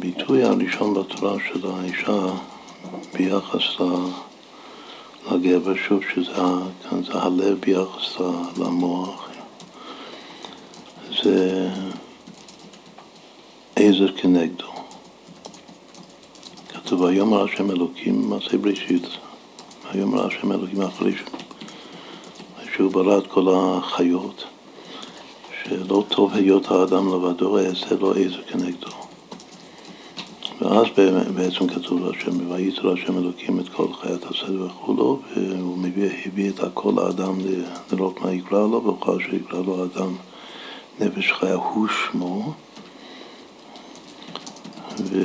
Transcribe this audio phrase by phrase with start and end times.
[0.00, 2.26] הביטוי הראשון בתורה של האישה
[3.14, 3.62] ביחס
[5.32, 6.32] לגבר, שוב שזה
[6.82, 8.20] כאן זה הלב ביחס
[8.56, 9.28] למוח,
[11.22, 11.68] זה
[13.76, 14.72] עזר כנגדו.
[16.68, 19.06] כתוב, ויאמר השם אלוקים, מעשה בראשית,
[19.92, 21.12] ויאמר השם אלוקים אחרי
[22.74, 24.44] שהוא ברא את כל החיות,
[25.64, 29.09] שלא טוב היות האדם לבדו, אעשה לו עזר כנגדו.
[30.60, 30.86] ואז
[31.34, 36.60] בעצם כתוב השם, וייצר השם אלוקים את כל חיית הסדר וכולו, והוא מביא, הביא את
[36.60, 37.38] הכל לאדם
[37.92, 40.14] לראות מה יקרא לו, ואוכל שיקרא לו האדם
[41.00, 42.52] נפש חיה הוא שמו.
[45.00, 45.18] ו...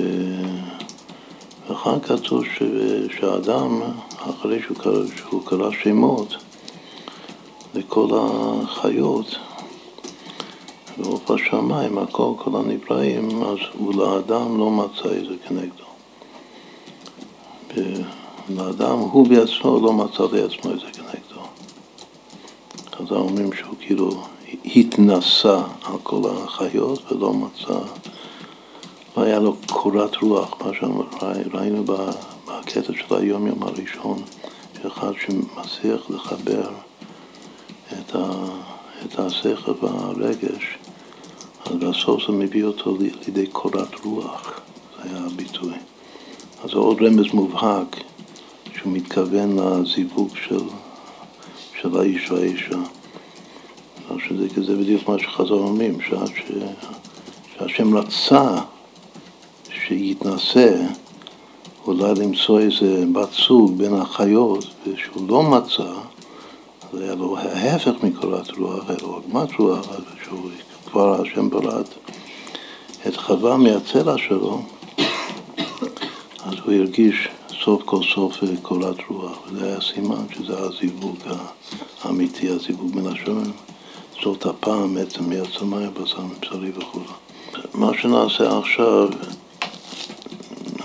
[1.70, 2.63] וכאן כתוב ש...
[3.20, 3.81] שהאדם,
[4.17, 6.35] אחרי שהוא קרא, שהוא קרא שמות
[7.73, 9.35] לכל החיות,
[10.98, 15.85] ועוף השמיים, הכל, כל הנבראים, אז הוא לאדם לא מצא איזה כנגדו.
[18.49, 21.41] לאדם הוא בעצמו לא מצא לעצמו איזה כנגדו.
[22.99, 24.10] אז אומרים שהוא כאילו
[24.65, 27.80] התנסה על כל החיות ולא מצא,
[29.18, 31.84] לא היה לו קורת רוח, מה שראינו
[32.46, 34.21] בקטע של היום יום הראשון,
[34.82, 36.70] שאחד שמצליח לחבר
[37.91, 38.30] את, ה,
[39.05, 40.77] את השכל והרגש
[41.66, 44.60] אז בסוף זה מביא אותו לידי קורת רוח,
[44.98, 45.74] זה היה הביטוי.
[46.63, 47.98] אז זה עוד רמז מובהק
[48.76, 50.62] שהוא מתכוון לזיווג של,
[51.82, 52.80] של האיש והאישה.
[54.20, 55.98] שזה, זה בדיוק מה שחזר אומרים,
[57.58, 58.55] שהשם רצה
[59.70, 60.86] שיתנסה
[61.88, 65.94] אולי למצוא איזה בת זוג בין החיות, ושהוא לא מצא,
[66.94, 69.88] אז היה לו ההפך מקורת רוח, היה לו עגמת רוח,
[70.25, 70.50] שהוא
[70.85, 71.85] כבר השם ברד
[73.07, 74.61] את חווה מהצלע שלו,
[76.45, 77.29] אז הוא הרגיש
[77.63, 81.17] סוף כל סוף קורת רוח, וזה היה סימן שזה הזיווג
[82.03, 83.51] האמיתי, הזיווג מן השמיים.
[84.24, 87.00] זאת הפעם בעצם מהצמאי, בשר מבשרי וכו'.
[87.74, 89.09] מה שנעשה עכשיו,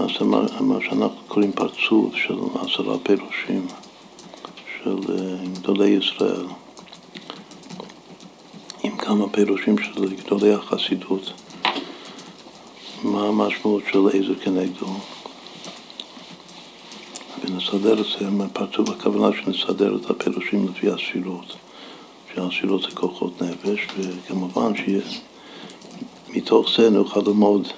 [0.01, 3.67] נעשה מה, מה שאנחנו קוראים פרצוף של עשרה פירושים
[4.83, 6.47] של אה, גדולי ישראל.
[9.01, 11.33] כמה פירושים של גדולי החסידות,
[13.03, 14.87] מה המשמעות של עזר כנגדו.
[17.45, 21.57] ונסדר את זה, פרצוף הכוונה שנסדר את הפירושים לפי הספירות,
[22.35, 24.73] שהספירות זה כוחות נפש, וכמובן
[26.33, 27.69] שמתוך זה נוכל ללמוד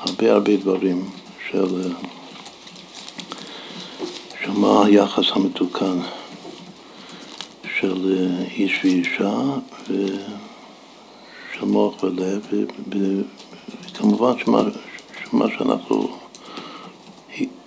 [0.00, 1.10] הרבה הרבה דברים
[1.50, 1.92] של,
[4.44, 5.98] של מה היחס המתוקן
[7.80, 9.32] של אה, איש ואישה
[11.60, 12.46] ושל מוח ולב,
[13.92, 16.08] וכמובן שמה, שאנחנו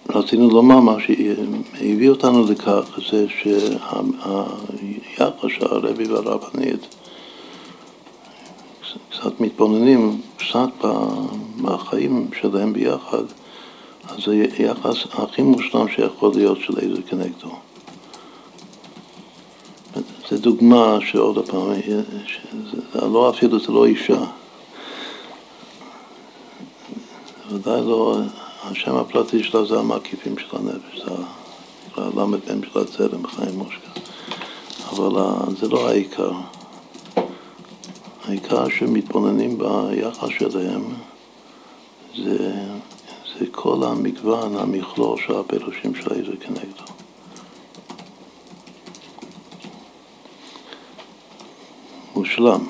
[0.09, 3.73] רצינו לומר, מה שהביא אותנו לכך זה שהיחס
[5.47, 6.95] של הרבי והרבנית
[9.09, 10.85] קצת מתבוננים קצת
[11.61, 13.23] בחיים שלהם ביחד,
[14.09, 17.51] אז זה יחס הכי מושלם שיכול להיות של איזה כנגדו.
[20.33, 21.73] זו דוגמה שעוד פעם,
[22.93, 24.23] זה לא אפילו, זה לא אישה.
[27.51, 28.17] ודאי לא,
[28.63, 31.11] השם הפרטי שלה זה המקיפים של הנפש, זה
[31.97, 32.37] הל"ב
[32.73, 33.89] של הצלם, חיים מושקה.
[34.89, 35.21] אבל
[35.59, 36.31] זה לא העיקר.
[38.25, 40.83] העיקר שמתבוננים ביחס שלהם
[42.23, 42.53] זה,
[43.39, 46.92] זה כל המגוון, המכלול של הפירושים של העזר כנגדו.
[52.39, 52.65] מושלם.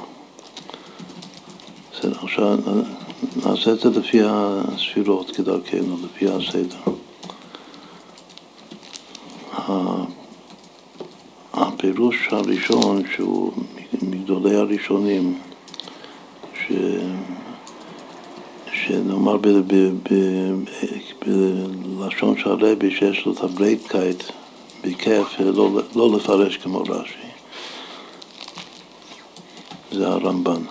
[1.91, 2.57] בסדר, עכשיו
[3.45, 6.77] נעשה את זה לפי הספירות כדרכנו, לפי הסדר.
[11.53, 13.51] הפירוש הראשון, שהוא
[14.01, 15.39] מגדולי הראשונים,
[16.55, 16.71] ש...
[18.73, 19.37] שנאמר
[21.97, 24.23] בלשון של הרבי שיש לו את ה ברייטקייט
[24.83, 27.32] בכיף לא, לא לפרש כמו רש"י.
[29.93, 30.61] זה הרמב"ן.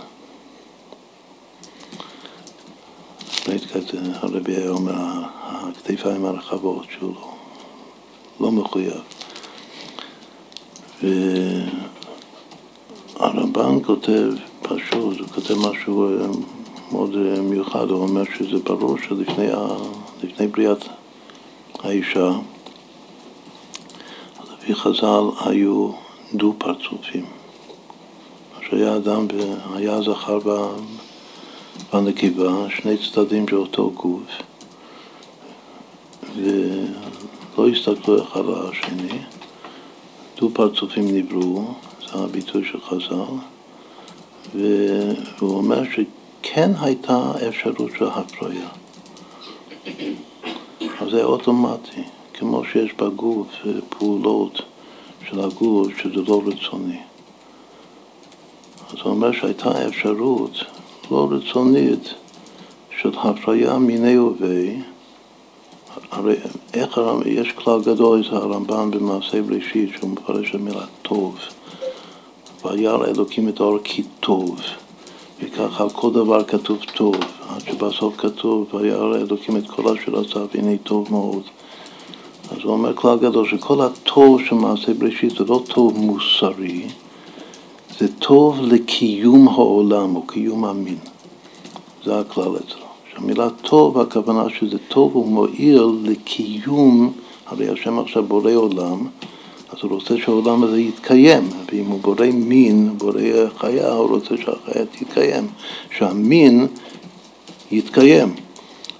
[4.15, 4.93] הרבי היה אומר,
[5.43, 7.35] הכתפיים הרחבות, שהוא לא,
[8.41, 9.01] לא מחויב.
[13.19, 14.31] והרמב"ן כותב
[14.63, 16.27] פשוט, הוא כותב משהו אה,
[16.93, 20.85] מאוד אה, מיוחד, הוא אומר שזה ברור שלפני בריאת
[21.79, 22.31] האישה,
[24.53, 25.91] לפי חז"ל היו
[26.35, 27.42] דו-פרצופים.
[28.73, 29.27] שהיה אדם,
[29.75, 30.39] היה זכר
[31.93, 34.43] והנקבה, שני צדדים של אותו גוף,
[36.37, 39.19] ולא הסתכלו אחד על השני,
[40.37, 41.65] דו פרצופים נבראו,
[42.01, 43.35] זה הביטוי של חז"ל,
[44.55, 48.69] והוא אומר שכן הייתה אפשרות של הפריה.
[51.01, 52.03] אז זה אוטומטי,
[52.35, 53.49] כמו שיש בגוף
[53.89, 54.63] פעולות
[55.29, 57.12] של הגוף שזה לא רצוני.
[59.01, 60.51] הוא אומר שהייתה אפשרות
[61.11, 62.15] לא רצונית
[63.01, 64.77] של הפריה מיני ובי,
[66.11, 66.37] הרי
[66.75, 71.39] איך הרמב"ם, יש כלל גדול, זה הרמב"ם במעשה בראשית, שהוא מפרש במילה טוב.
[72.65, 74.61] וירא אלוקים את האור כי טוב,
[75.43, 77.17] וככה כל דבר כתוב טוב,
[77.49, 81.43] עד שבסוף כתוב וירא אלוקים את כל אשר עשה והנה טוב מאוד.
[82.51, 86.89] אז הוא אומר כלל גדול שכל הטוב של מעשה בראשית זה לא טוב מוסרי,
[88.03, 90.99] זה טוב לקיום העולם או קיום המין.
[92.05, 92.87] זה הכלל אצלו.
[93.13, 97.13] שהמילה טוב, הכוונה שזה טוב ומועיל לקיום,
[97.47, 99.07] הרי השם עכשיו בורא עולם,
[99.71, 104.87] אז הוא רוצה שהעולם הזה יתקיים, ואם הוא בורא מין, בורא חיה, הוא רוצה שהחיה
[104.87, 105.47] תתקיים,
[105.99, 106.67] שהמין
[107.71, 108.35] יתקיים.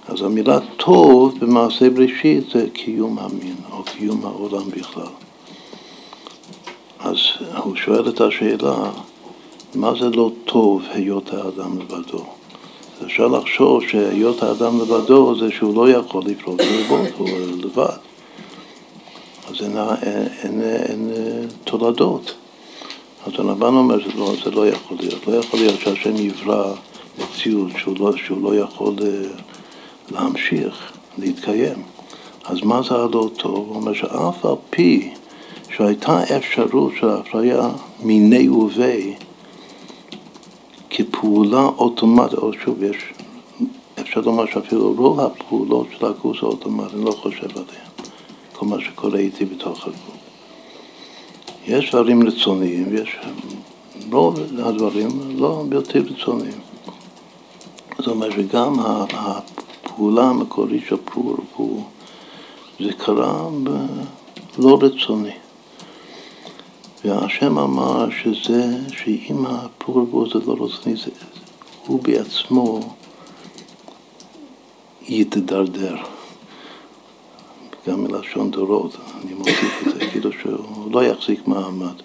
[0.07, 5.13] אז המילה טוב במעשה בראשית זה קיום המין, או קיום העולם בכלל.
[7.57, 8.75] הוא שואל את השאלה,
[9.75, 12.25] מה זה לא טוב היות האדם לבדו?
[13.05, 17.97] אפשר לחשוב שהיות האדם לבדו זה שהוא לא יכול לפרוט ולרבות, הוא לבד.
[19.49, 21.11] אז אין, אין, אין, אין
[21.63, 22.33] תולדות.
[23.25, 25.27] אז הרמב"ן אומר שזה לא, זה לא יכול להיות.
[25.27, 26.73] לא יכול להיות שהשם יברא
[27.19, 29.27] מציאות שהוא לא, שהוא לא יכול אה,
[30.11, 31.83] להמשיך, להתקיים.
[32.45, 33.67] אז מה זה הלא טוב?
[33.67, 35.13] הוא אומר שאף על פי
[35.77, 37.69] שהייתה אפשרות של הפריה
[38.03, 39.13] מיני ובי
[40.89, 42.97] כפעולה אוטומטית, או שוב, יש,
[43.99, 47.87] אפשר לומר שאפילו רוב הפעולות של הגוף זה אוטומטי, אני לא חושב עליהן,
[48.53, 50.17] כל מה שקורה איתי בתוך הגוף.
[51.67, 53.15] יש דברים רצוניים, ויש
[54.11, 56.59] רוב הדברים לא בלתי רצוניים.
[57.97, 58.73] זאת אומרת שגם
[59.13, 61.37] הפעולה המקורית של פור
[62.79, 63.47] זה קרה
[64.57, 65.42] לא רצוני.
[67.05, 68.65] והשם אמר שזה,
[68.97, 71.11] שאם הפור זה לא רצוני, זה,
[71.87, 72.79] הוא בעצמו
[75.07, 75.95] יתדרדר.
[77.87, 81.95] גם מלשון דורות, אני מוסיף את זה, כאילו שהוא לא יחזיק מעמד.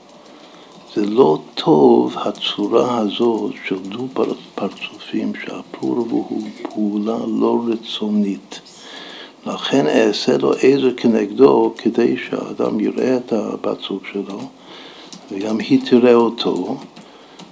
[0.94, 4.08] זה לא טוב הצורה הזאת של דו
[4.54, 8.60] פרצופים, שהפורבו הוא פעולה לא רצונית.
[9.46, 14.40] לכן אעשה לו עזר כנגדו כדי שהאדם יראה את הבת זוג שלו
[15.30, 16.76] וגם היא תראה אותו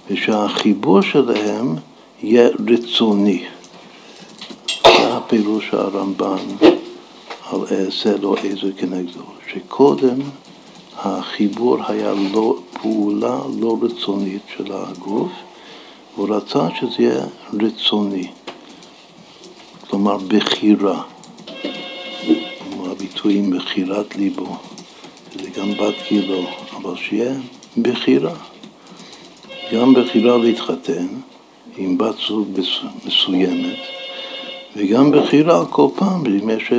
[0.09, 1.75] ושהחיבור שלהם
[2.23, 3.45] יהיה רצוני.
[4.83, 6.67] זה הפירוש הרמב"ן
[7.51, 10.19] על אעשה לו עזר כנגדו, שקודם
[10.97, 15.31] החיבור היה לא, פעולה לא רצונית של הגוף,
[16.15, 18.27] הוא רצה שזה יהיה רצוני,
[19.89, 21.03] כלומר בחירה,
[22.59, 24.57] כמו הביטויים בחירת ליבו,
[25.41, 27.33] זה גם בת גילו, אבל שיהיה
[27.81, 28.33] בחירה,
[29.73, 31.07] גם בחירה להתחתן
[31.77, 32.47] עם בת זוג
[33.05, 33.77] מסוימת,
[34.75, 36.71] וגם בחירה כל פעם, אם יש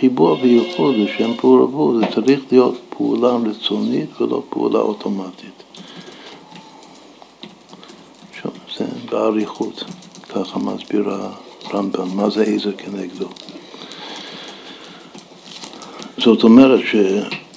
[0.00, 5.62] חיבור וייחוד לשם פעורבות, זה צריך להיות פעולה רצונית ולא פעולה אוטומטית.
[8.78, 9.84] זה באריכות,
[10.28, 11.10] ככה מסביר
[11.64, 13.28] הרמב"ם, מה זה עזר כנגדו.
[16.18, 16.96] זאת אומרת ש...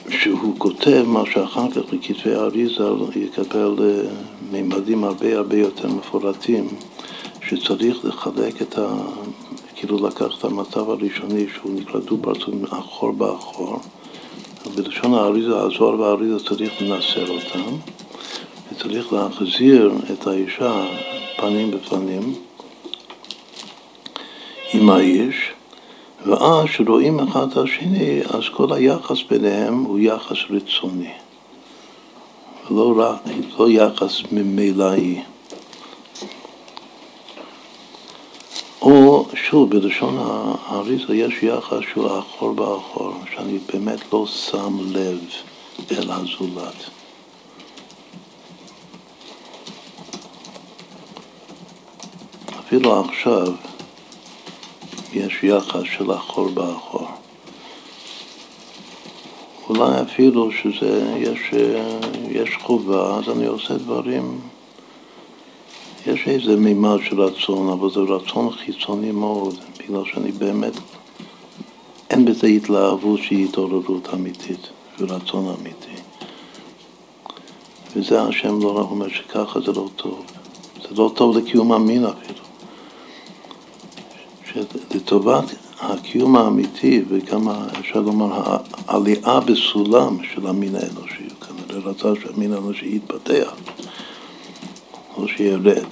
[0.09, 2.83] שהוא כותב מה שאחר כך בכתבי האריזה
[3.15, 4.09] יקבל אה,
[4.51, 6.67] מימדים הרבה הרבה יותר מפורטים,
[7.47, 8.87] שצריך לחלק את ה...
[9.75, 13.79] כאילו לקח את המצב הראשוני שהוא נקרא דו-פרצוף אחור באחור,
[14.75, 17.75] בלשון האריזה, הזוהר והאריזה צריך לנסר אותם,
[18.71, 20.85] וצריך להחזיר את האישה
[21.37, 22.33] פנים בפנים
[24.73, 25.54] עם האיש,
[26.25, 31.11] ואז כשרואים אחד את השני, אז כל היחס ביניהם הוא יחס רצוני,
[32.71, 33.19] ולא רק,
[33.59, 35.21] לא יחס ממילאי.
[38.81, 40.17] או שוב, בלשון
[40.65, 45.19] האריזה יש יחס שהוא אחור באחור, שאני באמת לא שם לב
[45.91, 46.89] אל הזולת.
[52.59, 53.47] אפילו עכשיו
[55.15, 57.07] יש יחס של אחור באחור.
[59.69, 61.39] אולי אפילו שזה, יש,
[62.29, 64.39] יש חובה, אז אני עושה דברים
[66.07, 70.73] יש איזה מימד של רצון, אבל זה רצון חיצוני מאוד, בגלל שאני באמת,
[72.09, 74.69] אין בזה התלהבות שהיא התעוררות אמיתית
[74.99, 76.01] ורצון אמיתי.
[77.95, 80.25] וזה השם לא רק אומר שככה זה לא טוב.
[80.81, 82.44] זה לא טוב לקיום המין אפילו.
[84.55, 85.43] שלטובת
[85.79, 88.57] הקיום האמיתי וגם אפשר לומר
[88.87, 93.55] העלייה בסולם של המין האנושי, כנראה רצה שהמין האנושי יתפתח,
[95.17, 95.85] או שירד.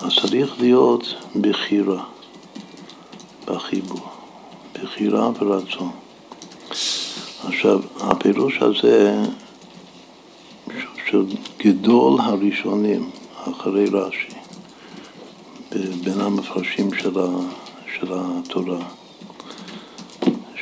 [0.00, 2.04] אז צריך להיות בחירה
[3.44, 4.08] בחיבור,
[4.74, 5.90] בחירה ורצון.
[7.44, 9.22] עכשיו, הפירוש הזה
[11.10, 11.24] של
[11.58, 13.10] גדול הראשונים
[13.44, 14.35] אחרי רש"י,
[16.04, 17.26] בין המפרשים של, ה,
[17.98, 18.78] של התורה,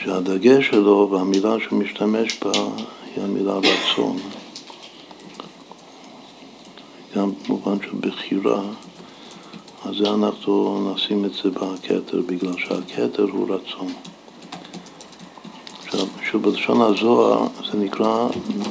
[0.02, 2.52] שהדגש שלו והמילה שהוא משתמש בה
[3.16, 4.16] היא המילה רצון.
[7.16, 8.62] גם במובן של בחירה,
[9.84, 13.92] אז זה אנחנו נשים את זה בכתר, בגלל שהכתר הוא רצון.
[15.84, 18.28] עכשיו, שבלשון הזוהר זה נקרא,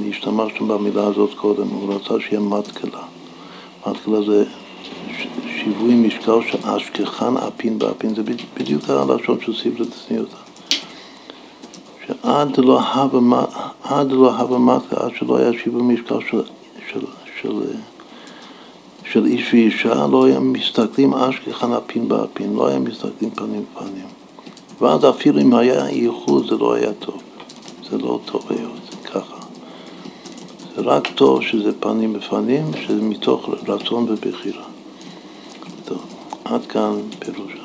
[0.09, 3.03] השתמשנו במילה הזאת קודם, הוא רצה שיהיה מתקלה.
[3.87, 4.45] מתקלה זה
[5.63, 8.21] שיווי משקל של אשכחן אפין באפין, זה
[8.57, 10.37] בדיוק הלשון של ספר דצניותא.
[12.07, 13.45] שעד לא הווה
[13.83, 16.41] עד לא עד שלא היה שיווי משקל של,
[16.91, 16.99] של,
[17.41, 17.61] של,
[19.11, 24.07] של איש ואישה, לא היה מסתכלים אשכחן אפין באפין, לא היה מסתכלים פנים בפנים.
[24.81, 27.21] ואז אפילו אם היה ייחוד זה לא היה טוב,
[27.89, 29.35] זה לא טוב היות, ככה.
[30.75, 34.72] זה רק טוב שזה פנים בפנים, שזה מתוך רצון ובחירה.
[36.53, 37.62] עד כאן פירוש.